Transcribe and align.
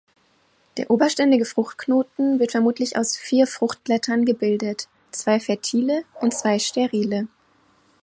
Der 0.77 0.89
oberständige 0.89 1.45
Fruchtknoten 1.45 2.39
wird 2.39 2.53
vermutlich 2.53 2.97
aus 2.97 3.15
vier 3.15 3.45
Fruchtblättern 3.45 4.25
gebildet: 4.25 4.87
zwei 5.11 5.39
fertile 5.39 6.05
und 6.19 6.33
zwei 6.33 6.57
sterile. 6.57 7.27